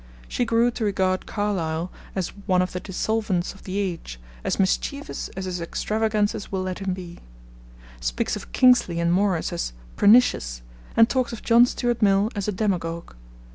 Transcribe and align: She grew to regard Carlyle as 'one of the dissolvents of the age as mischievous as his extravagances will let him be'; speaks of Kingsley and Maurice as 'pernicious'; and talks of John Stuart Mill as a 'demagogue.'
She 0.27 0.45
grew 0.45 0.71
to 0.71 0.83
regard 0.83 1.27
Carlyle 1.27 1.91
as 2.15 2.29
'one 2.47 2.63
of 2.63 2.71
the 2.71 2.79
dissolvents 2.81 3.53
of 3.53 3.65
the 3.65 3.77
age 3.77 4.19
as 4.43 4.59
mischievous 4.59 5.29
as 5.37 5.45
his 5.45 5.61
extravagances 5.61 6.51
will 6.51 6.63
let 6.63 6.79
him 6.79 6.95
be'; 6.95 7.19
speaks 7.99 8.35
of 8.35 8.51
Kingsley 8.51 8.99
and 8.99 9.13
Maurice 9.13 9.53
as 9.53 9.73
'pernicious'; 9.97 10.63
and 10.97 11.07
talks 11.07 11.33
of 11.33 11.43
John 11.43 11.67
Stuart 11.67 12.01
Mill 12.01 12.31
as 12.35 12.47
a 12.47 12.51
'demagogue.' 12.51 13.13